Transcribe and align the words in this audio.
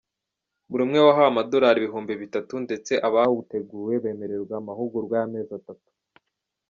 buri 0.69 0.81
umwe 0.85 0.99
wahawe 1.05 1.29
amadolari 1.31 1.77
ibihumbi 1.79 2.13
bitatu 2.21 2.53
ndetse 2.65 2.93
abawuteguye 3.07 3.95
bemererwa 4.03 4.53
amahugurwa 4.61 5.13
y’amezi 5.19 5.51
atatu. 5.59 5.89